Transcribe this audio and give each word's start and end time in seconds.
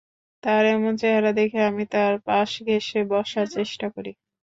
তাঁর 0.43 0.63
এমন 0.67 0.93
চেহারা 0.97 1.31
দেখে 1.39 1.59
আমি 1.69 1.83
তাঁর 1.93 2.13
পাশ 2.27 2.49
ঘেঁষে 2.67 2.99
বসার 3.11 3.47
চেষ্টা 3.55 3.87
করি। 3.95 4.11